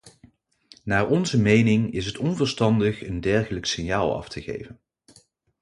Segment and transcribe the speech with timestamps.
[0.83, 4.79] Naar onze mening is het onverstandig een dergelijk signaal af te geven.